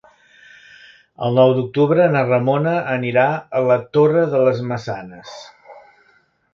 [1.27, 3.29] El nou d'octubre na Ramona anirà
[3.61, 5.41] a la Torre de les Maçanes.